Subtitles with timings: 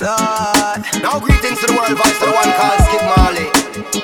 [0.00, 0.78] Lord.
[1.02, 3.50] Now greetings to the world voice to the one called Skip Marley.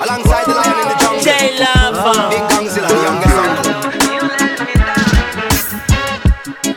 [0.02, 1.22] Alongside the lion in the jungle.
[1.22, 1.94] J Love.
[2.30, 3.74] Big Gongzilla, the youngest uncle.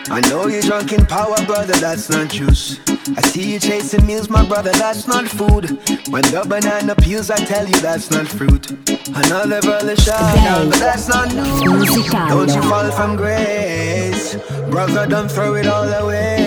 [0.09, 2.79] I know you're drunk in power, brother, that's not juice.
[3.17, 5.79] I see you chasing meals, my brother, that's not food.
[6.09, 8.71] When the banana peels, I tell you that's not fruit.
[9.15, 12.09] Another brother shot, but that's not news.
[12.11, 14.36] Don't you fall from grace,
[14.70, 16.46] brother, don't throw it all away.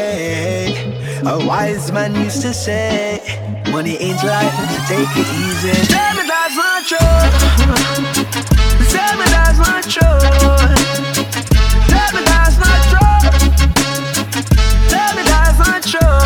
[1.23, 3.21] A wise man used to say,
[3.71, 4.55] money ain't life,
[4.89, 5.73] take it easy.
[5.87, 6.99] Tell me that's not true.
[8.89, 10.19] Tell me that's not true.
[11.93, 13.19] Tell me that's not true.
[14.89, 16.21] Tell me that's not true.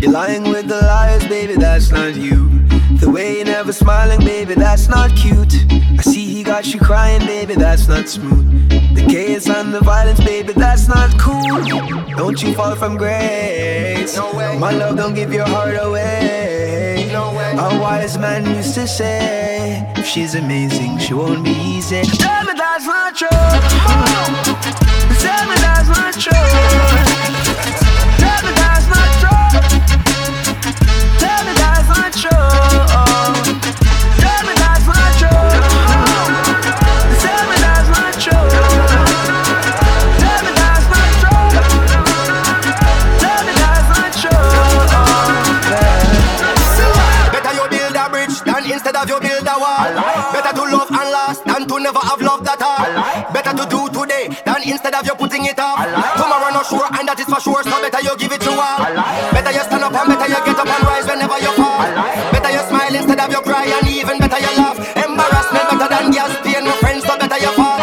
[0.00, 2.48] You're lying with the liars, baby, that's not you.
[3.00, 5.54] The way you're never smiling, baby, that's not cute.
[5.98, 6.29] I see
[6.60, 8.68] got you crying, baby, that's not smooth.
[8.94, 11.64] The chaos and the violence, baby, that's not cool.
[12.18, 14.14] Don't you fall from grace.
[14.14, 14.58] No way.
[14.58, 17.08] My love, don't give your heart away.
[17.10, 17.52] No way.
[17.52, 22.02] A wise man used to say, if she's amazing, she won't be easy.
[22.02, 23.28] Tell me that's not true.
[25.24, 27.39] Tell me that's not true.
[54.70, 55.82] Instead of you putting it off.
[56.16, 57.62] Tomorrow not sure and that is for sure.
[57.66, 58.78] So better you give it to all.
[59.34, 61.82] Better you stand up and better you get up and rise whenever you fall.
[62.30, 64.78] Better you smile instead of you cry and even better you laugh.
[64.94, 66.62] Embarrassment better than gas pain.
[66.62, 67.82] No friends so better you fall.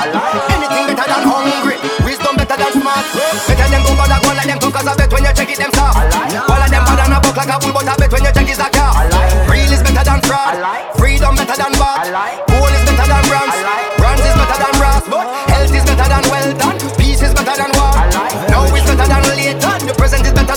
[0.56, 1.78] Anything better than hungry.
[2.08, 3.06] Wisdom better than smart.
[3.52, 5.60] Better them go bother go like them too cause I bet when you check it
[5.60, 6.00] them soft.
[6.48, 8.32] All of them bad and a buck like a bull but I bet when you
[8.32, 8.47] check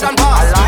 [0.01, 0.60] than past.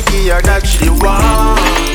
[0.00, 1.91] Give her that she want.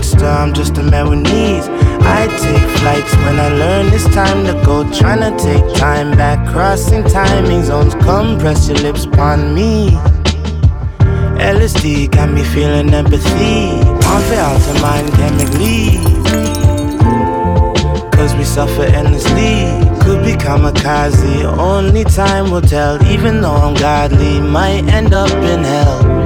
[0.00, 1.68] Monster, I'm just a man with needs.
[2.00, 4.84] I take flights when I learn it's time to go.
[4.84, 7.94] Tryna take time back, crossing timing zones.
[7.96, 9.90] Come press your lips upon me.
[11.36, 13.80] LSD got me feeling empathy.
[14.10, 15.98] On for alter mind chemically.
[18.16, 19.52] Cause we suffer endlessly.
[20.02, 21.44] Could be kamikaze.
[21.58, 23.02] Only time will tell.
[23.06, 26.19] Even though I'm godly, might end up in hell.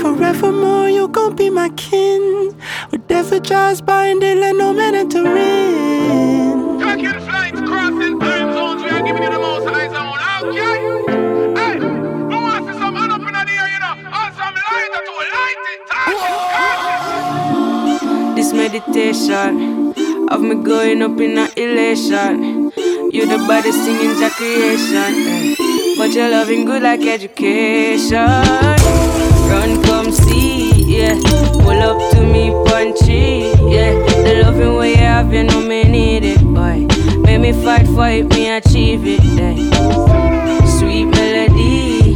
[0.00, 2.54] Forevermore you gon' be my kin.
[2.90, 6.78] Whatever drives by and they let no man enter in.
[6.80, 10.78] Tracking flights, crossing time zones, we are giving you the most high zone, okay?
[11.60, 11.78] Hey,
[12.28, 15.12] no one see some hand up in the air, you know, and some lighter to
[15.34, 16.22] light it, touch
[18.30, 19.94] it, This meditation
[20.28, 22.72] of me going up in a elation.
[23.10, 25.14] You the baddest thing in your creation.
[25.28, 25.47] eh.
[25.98, 28.18] But your loving good like education.
[29.50, 31.18] Run, come see, yeah.
[31.52, 33.92] Pull up to me, punchy, yeah.
[34.22, 36.86] The loving way you have, you know me need it, boy.
[37.22, 40.66] Make me fight for it, me achieve it, eh.
[40.78, 42.14] Sweet melody,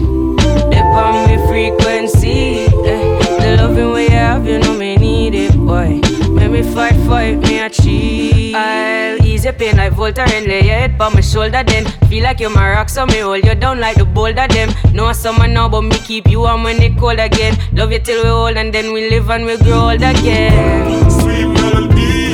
[0.70, 3.18] they on me frequency, eh.
[3.40, 6.00] The loving way you have, you know me need it, boy.
[6.30, 8.54] Make me fight for it, me achieve.
[8.54, 11.62] I'll ease your pain like Volta and lay your head on my shoulder.
[11.64, 14.46] Then feel like you're my rock, so me hold you down like the boulder.
[14.48, 17.56] Them know someone now, but me keep you warm when it cold again.
[17.72, 21.10] Love you till we old and then we live and we grow old again.
[21.10, 22.31] Sweet melody,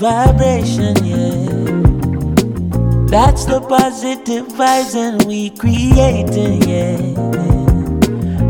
[0.00, 1.44] vibration, yeah.
[3.06, 6.96] That's the positive vibes and we creating, yeah.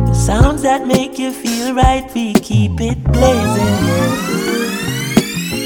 [0.07, 4.11] The sounds that make you feel right, we keep it blazing, yeah.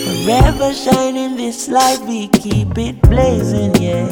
[0.06, 4.08] Forever shining this light, we keep it blazing, yeah.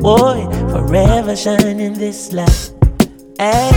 [0.00, 2.72] Boy, forever shining this light.
[3.40, 3.70] Hey,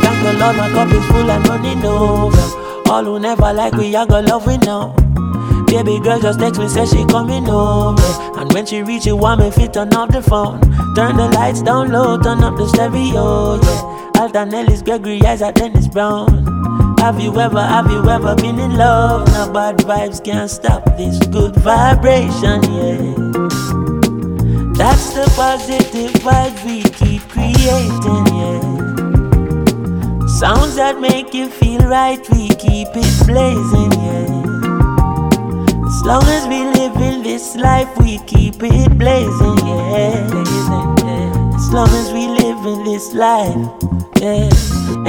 [0.00, 2.90] thank the Lord, my cup is full and running over.
[2.90, 4.94] All who never like we, I got love we know.
[5.68, 8.02] Baby girl just text me, say she coming over.
[8.38, 10.60] And when she reach, you want me fit turn off the phone.
[10.94, 14.20] Turn the lights down low, turn up the stereo, yeah.
[14.20, 16.96] Alton Ellis, Gregory Isaac, Dennis Brown.
[16.98, 19.28] Have you ever, have you ever been in love?
[19.28, 23.14] Now bad vibes can't stop this good vibration, yeah.
[24.74, 28.60] That's the positive vibe we keep creating, yeah.
[30.26, 34.17] Sounds that make you feel right, we keep it blazing, yeah.
[35.98, 40.30] As long as we live in this life, we keep it blazing, yeah.
[41.56, 43.56] As long as we live in this life,
[44.22, 44.48] yeah.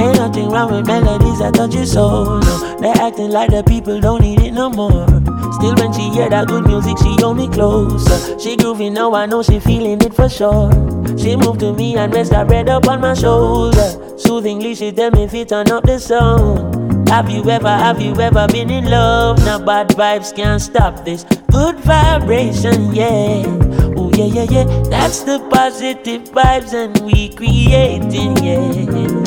[0.02, 2.80] Ain't nothing wrong with melodies that touch your soul, no.
[2.80, 5.06] They're acting like the people don't need it no more.
[5.52, 8.36] Still, when she hear that good music, she hold me closer.
[8.40, 10.72] She groovy now, I know she feeling it for sure.
[11.16, 14.18] She moved to me and rest her head up on my shoulder.
[14.18, 16.69] Soothingly, she tell me if you turn up the sound.
[17.10, 19.44] Have you ever, have you ever been in love?
[19.44, 23.42] Now bad vibes can't stop this good vibration, yeah.
[23.96, 24.64] Oh yeah, yeah, yeah.
[24.88, 29.24] That's the positive vibes and we creating, yeah.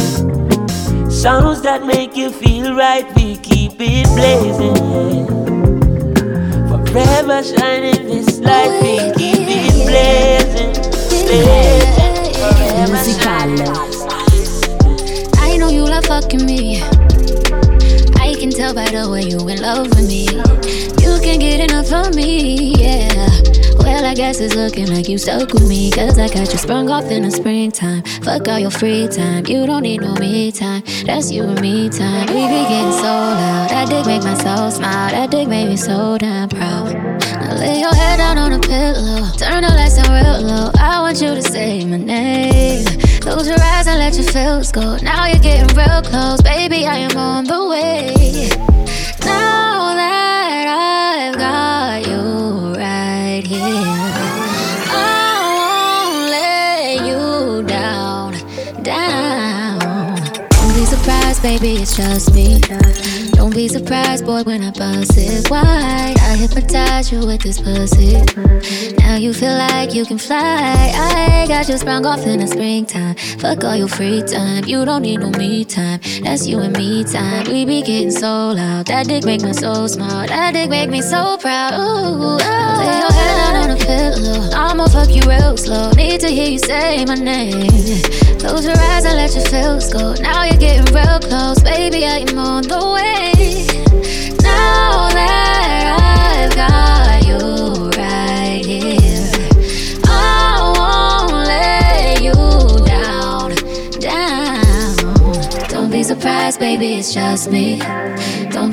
[1.10, 5.26] Sounds that make you feel right, we keep it blazing, yeah.
[6.86, 10.72] Forever shining this light, we keep it blazing,
[11.28, 12.34] blazing.
[12.34, 13.68] Forever Musicale.
[15.40, 16.93] I know you love fucking me.
[18.74, 20.26] By the way you in love with me.
[20.26, 23.08] You can't get enough of me, yeah.
[23.78, 25.92] Well, I guess it's looking like you stuck with me.
[25.92, 28.02] Cause I got you sprung off in the springtime.
[28.24, 29.46] Fuck all your free time.
[29.46, 30.82] You don't need no me time.
[31.06, 32.26] That's you and me time.
[32.28, 33.70] We be getting so loud.
[33.70, 35.12] That dick make my soul smile.
[35.12, 36.94] That dick made me so damn proud.
[36.94, 39.30] Now lay your head down on a pillow.
[39.38, 40.72] Turn the lights down real low.
[40.80, 43.03] I want you to say my name.
[43.24, 44.98] Close your eyes and let your feels go.
[44.98, 46.42] Now you're getting real close.
[46.42, 48.50] Baby, I am on the way.
[49.24, 53.62] Now that I've got you right here,
[54.92, 58.34] I won't let you down,
[58.84, 59.80] down.
[60.50, 62.60] Don't be surprised, baby, it's just me.
[63.54, 66.18] Don't be surprised, boy, when I bust it wide.
[66.18, 68.18] I hypnotize you with this pussy.
[68.98, 70.92] Now you feel like you can fly.
[70.96, 73.14] I got you sprung off in the springtime.
[73.38, 74.64] Fuck all your free time.
[74.66, 76.00] You don't need no me time.
[76.24, 77.46] That's you and me time.
[77.46, 78.88] We be getting so loud.
[78.88, 80.26] That dick make my so smile.
[80.26, 81.74] That dick make me so proud.
[81.74, 82.78] Ooh, oh.
[82.80, 84.50] Lay your head down on a pillow.
[84.52, 85.92] I'ma fuck you real slow.
[85.92, 87.70] Need to hear you say my name.
[88.40, 90.16] Close your eyes and let your feels go.
[90.16, 92.04] Now you're getting real close, baby.
[92.08, 93.43] I am on the way.
[94.42, 97.40] Now that I've got you
[98.00, 99.32] right here,
[100.06, 102.34] I won't let you
[102.86, 103.56] down,
[104.00, 104.96] down.
[105.70, 107.80] Don't be surprised, baby, it's just me.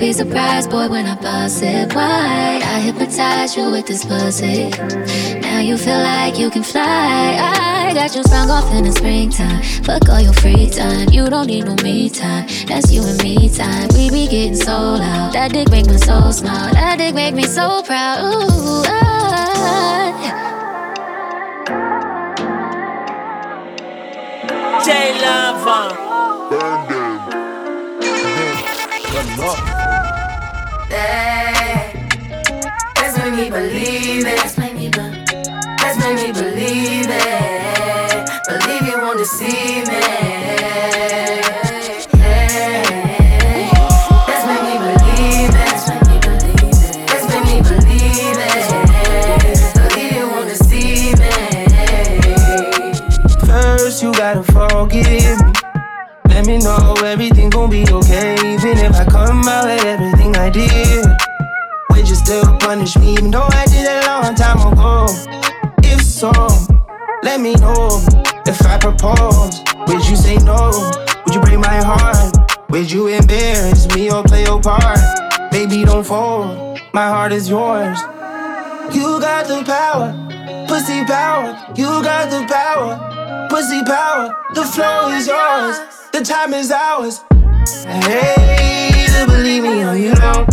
[0.00, 2.62] Don't Don't be surprised, boy, when I bust it wide.
[2.62, 4.70] I hypnotize you with this pussy.
[5.40, 7.36] Now you feel like you can fly.
[7.38, 9.62] I got you sprung off in the springtime.
[9.84, 11.10] Fuck all your free time.
[11.10, 12.48] You don't need no me time.
[12.66, 13.88] That's you and me time.
[13.92, 15.34] We be getting so loud.
[15.34, 16.72] That dick make my soul smile.
[16.72, 18.24] That dick make me so proud.
[18.24, 19.20] Ooh, I,
[24.82, 25.50] J Love.
[28.72, 29.69] Let's make me believe
[30.92, 31.92] Eh.
[34.26, 34.36] it.
[34.36, 35.02] Let's make me, be-
[35.80, 38.28] let's make me believe it.
[38.48, 40.00] Believe you won't deceive me.
[44.28, 45.62] Let's make me believe it.
[45.62, 46.92] Let's make me believe it.
[47.08, 48.36] Let's make me believe
[50.12, 51.30] you won't deceive me.
[53.46, 55.52] First, you gotta forgive me.
[56.28, 58.29] Let me know everything gon' be okay.
[60.68, 61.06] Did,
[61.90, 63.12] would you still punish me?
[63.12, 65.06] Even though I did it a long time ago.
[65.82, 66.32] If so,
[67.22, 68.02] let me know.
[68.46, 70.70] If I propose, would you say no?
[71.24, 72.36] Would you break my heart?
[72.70, 74.98] Would you embarrass me or play your part?
[75.50, 76.80] Baby, don't fold.
[76.92, 77.98] My heart is yours.
[78.92, 80.12] You got the power,
[80.66, 81.56] pussy power.
[81.76, 84.34] You got the power, pussy power.
[84.54, 85.76] The flow is yours,
[86.12, 87.22] the time is ours.
[87.84, 90.48] Hey, to believe me or you don't.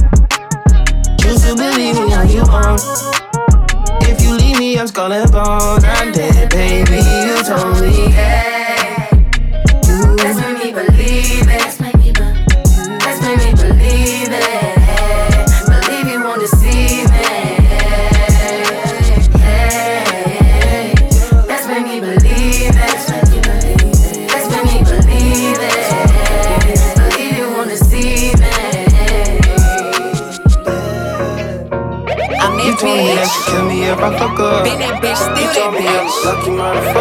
[1.20, 2.82] Choose to believe me or you won't.
[4.04, 5.84] If you leave me, I'm skull and bones.
[5.84, 6.98] I'm dead, baby.
[6.98, 8.08] You told me.
[8.08, 8.47] You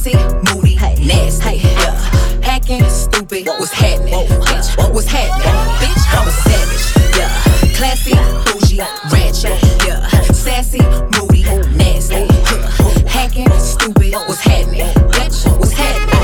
[0.00, 0.16] Sassy,
[0.48, 1.56] moody, nasty.
[1.56, 1.92] Yeah.
[2.40, 4.14] Hacking, stupid, what's happening?
[4.14, 5.52] Bitch, what's happening?
[5.76, 7.18] Bitch, I'm a savage.
[7.18, 7.76] Yeah.
[7.76, 8.14] Classy,
[8.46, 8.80] bougie,
[9.12, 9.62] ratchet.
[9.86, 10.08] Yeah.
[10.32, 10.80] Sassy,
[11.20, 11.42] moody,
[11.76, 12.14] nasty.
[12.14, 13.08] Yeah.
[13.10, 14.86] Hacking, stupid, what's happening?
[15.12, 16.16] Bitch, what's happening?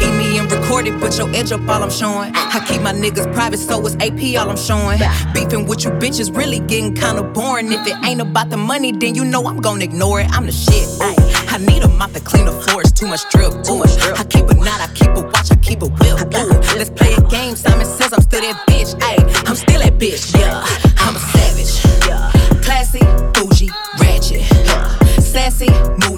[0.00, 2.32] Eat me and record it, but your edge up all I'm showing.
[2.34, 4.98] I keep my niggas private, so it's AP all I'm showing.
[5.34, 7.70] Beefing with you bitches really getting kinda boring.
[7.70, 10.30] If it ain't about the money, then you know I'm gonna ignore it.
[10.30, 10.88] I'm the shit.
[11.02, 11.27] Ooh.
[11.58, 13.50] I need a mop to clean the floors, too much drip.
[13.68, 13.82] Ooh.
[13.82, 16.20] I keep a knot, I keep a watch, I keep a whip.
[16.38, 16.78] Ooh.
[16.78, 17.56] Let's play a game.
[17.56, 18.94] Simon says I'm still that bitch.
[19.00, 20.38] Ayy, I'm still that bitch.
[20.38, 20.62] Yeah,
[20.98, 21.82] I'm a savage.
[22.06, 22.30] Yeah,
[22.62, 23.02] classy,
[23.34, 24.46] bougie, ratchet.
[24.66, 24.86] Yeah,
[25.18, 26.17] sassy, moody,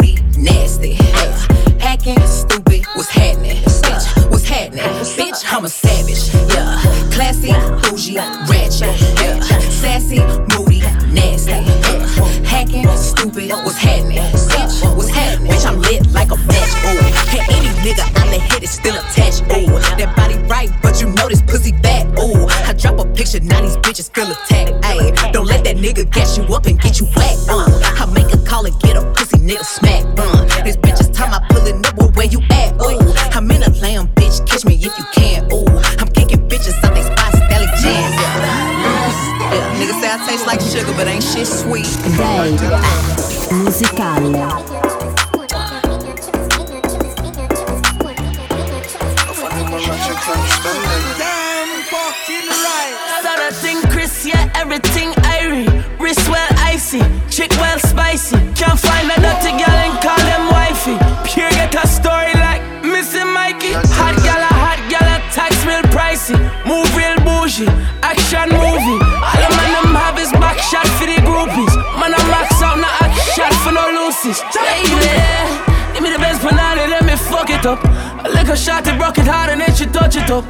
[54.70, 55.66] everything irie.
[55.98, 58.38] Wrist well icy, chick well spicy.
[58.54, 60.96] Can't find a dirty girl and call them wifey.
[61.26, 63.74] Pure get a story like Missy Mikey.
[63.98, 66.38] Hot gal, a hot gal, a tax real pricey.
[66.66, 67.66] Move real bougie,
[68.02, 69.00] action movie.
[69.18, 71.74] All the man them have is back shot for the groupies.
[71.98, 74.38] Man, I max out, no act shot for no loosies.
[74.54, 75.10] Baby,
[75.94, 77.82] give me the best banana, let me fuck it up.
[78.24, 80.44] A little shot, it broke it hard and then she touch it up.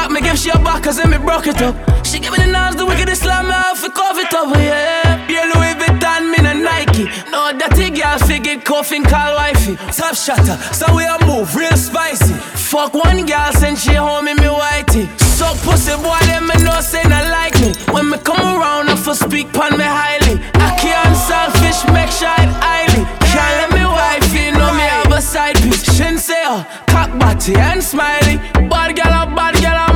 [0.00, 1.76] Back, me give she a back, cause then me broke it up.
[2.06, 5.28] She give me the knives, the wickedest slam, me off, it cough it up, yeah.
[5.28, 6.32] Yeah, Louis Vuitton.
[6.32, 7.04] Me no Nike.
[7.30, 9.76] No dirty girl figure coughing call wifey.
[9.92, 12.32] Top shutter, so we a move real spicy.
[12.32, 15.04] Fuck one girl send she home in me whitey.
[15.20, 17.74] Suck pussy boy, them me know say not like me.
[17.92, 20.40] When me come around, I for speak pon me highly.
[20.54, 23.04] I can't selfish, make sure it highly.
[23.28, 25.84] Can't let me wifey know me have a side piece.
[25.94, 28.38] Shin say her, cock body and smiley.
[28.70, 29.89] Bad girl, bad girl,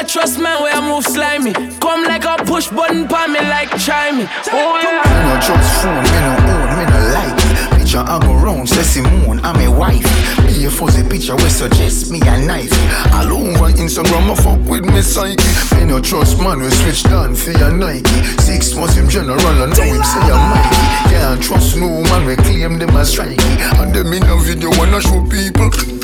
[0.00, 1.52] not trust man where I move slimy.
[1.80, 3.70] Come like a push button pon me like
[4.16, 4.24] me.
[4.48, 5.04] Oh yeah.
[5.04, 7.78] Me no trust phone, me no own, me no like.
[7.78, 10.08] Picture I go round, say Simone, I'm a wife.
[10.46, 12.72] Me a fuzzy picture we suggest me a knife.
[13.12, 15.36] All over Instagram, I fuck with me psyche.
[15.76, 18.08] Me no trust man, we switch down for your Nike.
[18.40, 22.36] Six months him general, and now him say I'm Mikey Can't trust no man, we
[22.36, 23.52] claim them as strikey.
[23.80, 25.99] And them in a video wanna show people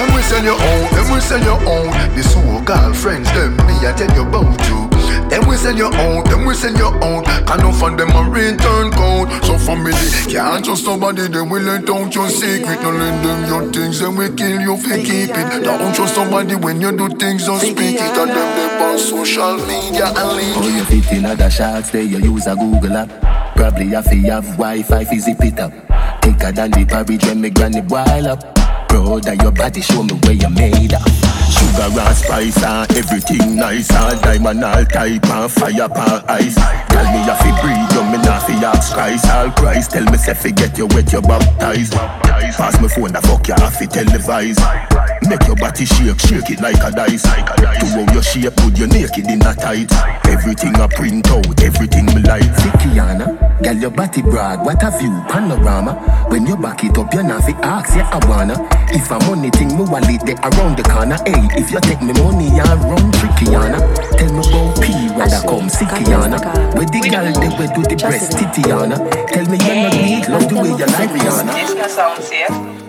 [0.00, 1.92] them we sell your own, them we sell your own.
[2.16, 4.88] The so-called friends, them me I tell you about you.
[5.28, 7.22] Them we sell your own, them we sell your own.
[7.24, 9.28] Can no find them a return code.
[9.44, 9.92] So family
[10.26, 12.80] can't trust somebody, them will let out your secret.
[12.82, 15.62] No lend them your things, then we kill you if you keep it.
[15.64, 18.00] Don't trust somebody when you do things, don't speak it.
[18.00, 21.04] And them they on social media and link Oh, you it.
[21.04, 23.54] fit in other shots, there you use a Google app.
[23.54, 25.72] Probably have to have Wi-Fi fi zip it up.
[26.22, 28.59] Thicker than the porridge when me granny boil up.
[28.92, 31.29] Of your body, show me where you made up.
[31.50, 36.54] Sugar and spice and everything nice and diamond all type and fire pan ice.
[36.54, 39.26] Tell me if you breathe, you me not fi ask Christ.
[39.30, 41.94] All Christ tell me say forget you wet you baptized.
[41.94, 44.58] Pass me phone, the fuck you have to televise.
[45.28, 47.22] Make your body shake, shake it like a dice.
[47.22, 49.92] To how your shape, put you naked in a tight.
[50.26, 52.46] Everything I print out, everything me like.
[52.62, 55.94] Sikiana, girl your body broad, what a view, panorama.
[56.30, 58.56] When you back it up, you not fi ask, yeah I wanna.
[58.92, 61.18] If a money thing, me wallet there around the corner.
[61.26, 63.78] Hey, if you take me money I run tricky, trickyana.
[64.18, 64.86] Tell me about P,
[65.16, 66.38] rather come Sikiana.
[66.74, 68.96] Where the girl they where do the breast titty, Titiana.
[69.28, 71.52] Tell me you not need love the way you like Rihanna.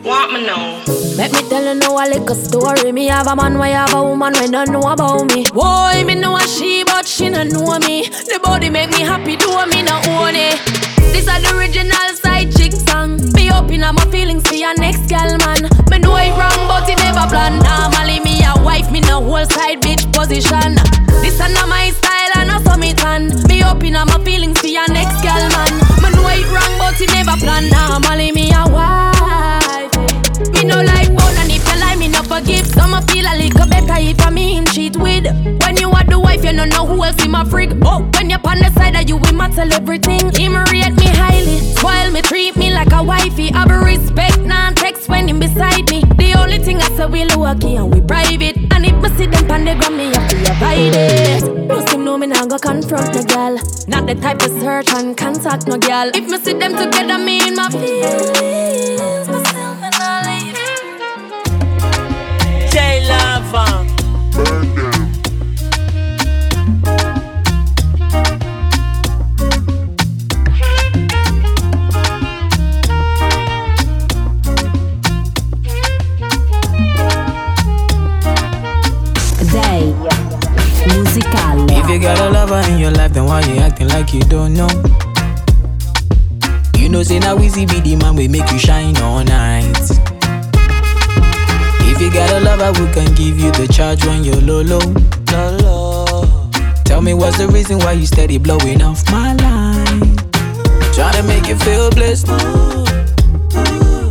[0.04, 0.84] Want me now?
[1.16, 2.92] Let me tell you now a little story.
[2.92, 5.46] Me have a man, why have a woman when don't know about me.
[5.54, 8.10] Boy, me know a she, but she don't know me.
[8.10, 10.60] The body make me happy, do me no own it.
[11.14, 13.20] This is the original side chick song.
[13.34, 15.70] Be open up my feelings for your next girl, man.
[15.92, 17.60] Me know it wrong, but it never plan.
[17.60, 17.81] Normally me
[19.12, 20.76] a me whole side bitch position.
[21.22, 22.94] This is not my style, and I saw me.
[23.48, 25.74] Me open up my feelings for your next girl, man.
[26.02, 27.70] Me know it wrong, but it never plan.
[27.70, 29.96] Normally me a wife.
[29.96, 30.50] Eh.
[30.54, 32.66] Me no like bone and if you lie, me no forgive.
[32.68, 35.26] Some a feel a little better if I me him cheat with.
[35.62, 37.72] When you are the wife, you no know who else in my freak.
[37.84, 40.32] Oh, when you're on the side you, we matter everything.
[40.32, 43.52] Him rate me highly, spoil me, treat me like a wifey.
[43.52, 46.02] Have a respect, non text when him beside me.
[46.18, 48.71] The only thing I say we lucky and we private.
[49.22, 51.68] See them pan the gram, me have to avoid it.
[51.68, 53.54] Most him know me nah go confront no girl.
[53.88, 56.10] Not the type of search and contact no girl.
[56.16, 59.28] If me see them together, me in my feelings.
[59.30, 60.41] Myself and I
[87.68, 89.78] say be the man we make you shine all night.
[91.90, 94.80] If you got a lover who can give you the charge when you're low low,
[95.32, 96.50] low.
[96.86, 100.16] Tell me what's the reason why you steady blowing off my line?
[100.94, 102.28] Trying to make you feel blessed.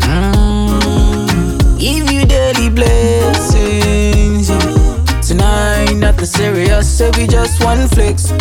[0.07, 4.49] Mm, give you daily blessings.
[5.27, 8.33] Tonight, nothing serious, so we just one flex.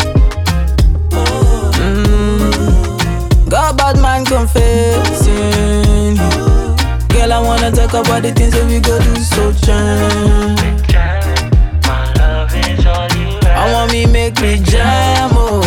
[4.00, 6.16] Man confessing.
[7.08, 10.56] Girl, I wanna talk about the things that we go do so jam.
[13.52, 15.66] I want me make me jam, oh, oh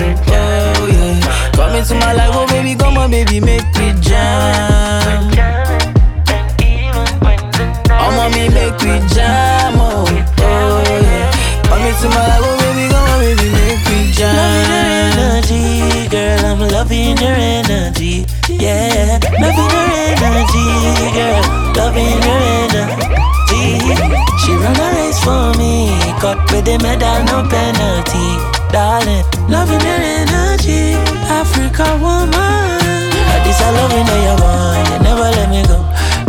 [0.90, 1.52] yeah.
[1.54, 5.32] Come into my life, oh baby, come on, baby, make me jam.
[7.90, 11.32] I want me make me jam, oh, oh yeah.
[11.70, 14.34] Come into my life, oh baby, come on, baby, make me jam.
[14.34, 14.86] Loving your
[15.22, 16.46] energy, girl.
[16.46, 17.63] I'm loving your energy.
[21.94, 23.78] Loving your energy.
[24.42, 28.30] She run a race for me, cut with the medal, no penalty,
[28.74, 29.24] darling.
[29.48, 30.98] Loving your energy,
[31.30, 32.34] Africa woman.
[33.46, 35.78] This I loving that you want, you never let me go.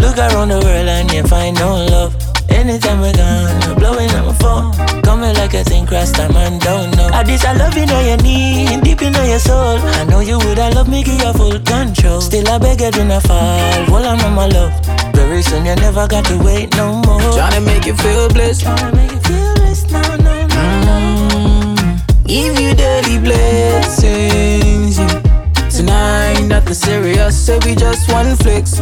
[0.07, 2.34] Look around the world and you find no love.
[2.65, 5.03] Anytime we're gone, blowing up my phone.
[5.03, 7.09] Coming like a thing cross time and don't know.
[7.13, 9.77] I this I love you know your knee, deep in your soul.
[9.79, 12.23] I know you would, I love me, give you a full control.
[12.23, 13.85] Still I beg you do not fall.
[13.93, 14.73] Well, I'm on my love.
[15.15, 17.21] Very soon you never got to wait no more.
[17.37, 18.63] Tryna make you feel blessed.
[18.63, 22.27] Tryna make you feel blessed, no, no, no, mm.
[22.27, 24.99] Give you daily blessings.
[24.99, 25.69] Yeah.
[25.69, 28.81] Tonight, nothing serious, so we just one flex.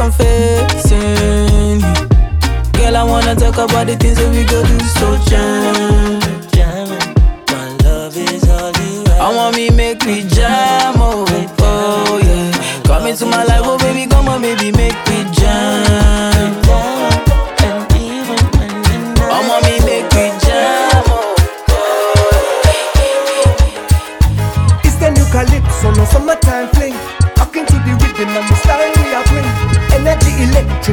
[0.00, 1.80] Confessing.
[2.72, 6.20] Girl, I wanna talk about the things that we go do so jam.
[6.52, 7.14] Jamming,
[7.52, 9.20] my love is all you have.
[9.20, 11.26] I want me make me jam, oh,
[11.60, 12.82] oh yeah.
[12.84, 14.96] Come into my life, oh baby, come on, baby, make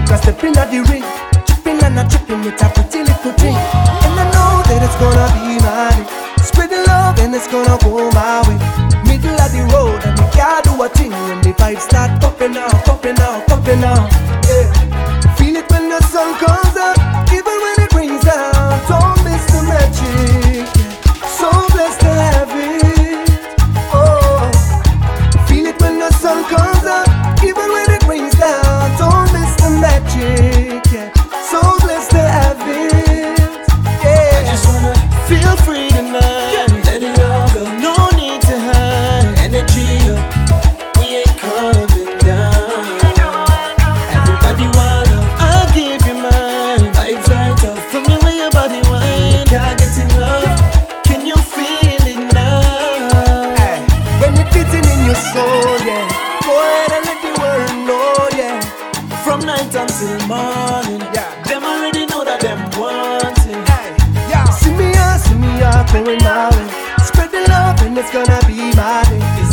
[0.08, 1.04] electric, I step in at the ring.
[1.46, 3.56] Chipping and a chipping with a pretty little thing.
[3.56, 6.44] And I know that it's gonna be my day.
[6.44, 8.58] Spread the love and it's gonna go my way.
[9.06, 12.58] Middle of the road and we can't do a thing when the vibes start popping
[12.58, 14.47] out, popping out, popping out.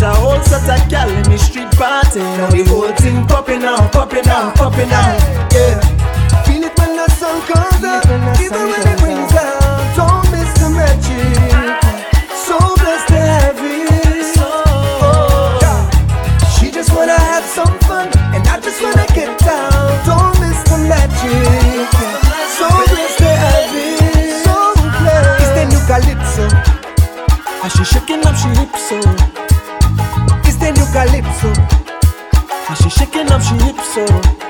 [0.04, 2.20] A whole set of gal in the street party.
[2.20, 5.18] Now the whole thing popping out, popping out, popping out.
[5.52, 5.80] Yeah.
[6.44, 8.04] Feel it when the sun comes up,
[8.40, 9.80] even when it rains down.
[9.96, 11.80] Don't miss the magic.
[12.44, 14.36] So blessed to have it.
[15.00, 15.88] Oh, yeah.
[16.52, 19.88] She just wanna have some fun, and I just wanna get down.
[20.04, 21.88] Don't miss the magic.
[22.56, 24.44] So blessed to have it.
[24.44, 24.54] So
[25.00, 25.40] blessed.
[25.40, 26.44] It's the new calypso.
[27.62, 29.33] And she shaking up she hips so.
[31.34, 31.52] Calypso.
[32.68, 34.43] And she shaking up she hips so.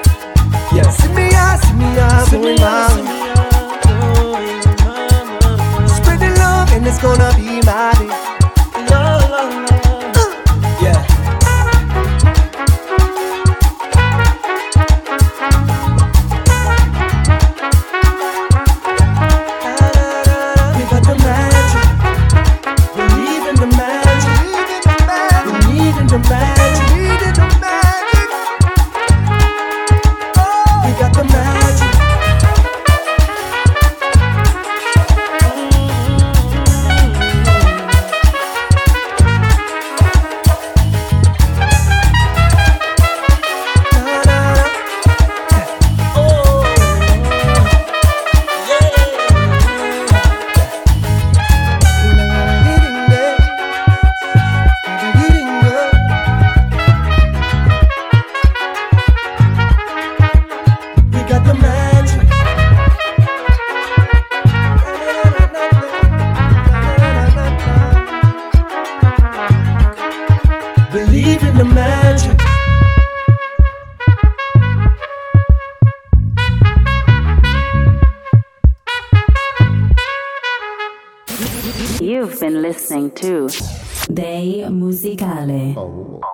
[85.87, 86.34] You've